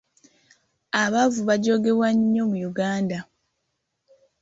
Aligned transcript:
Abaavu 1.01 1.41
bajoogebwa 1.49 2.07
nnyo 2.15 2.43
mu 2.49 2.57
Uganda. 2.69 3.19